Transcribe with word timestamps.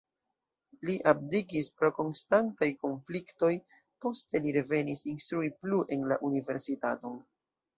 Li 0.87 0.93
abdikis 1.11 1.69
pro 1.81 1.91
konstantaj 1.97 2.69
konfliktoj, 2.85 3.51
poste 4.07 4.43
li 4.47 4.55
revenis 4.59 5.05
instrui 5.15 5.55
plu 5.63 5.85
en 5.97 6.09
la 6.15 6.19
universitaton. 6.33 7.25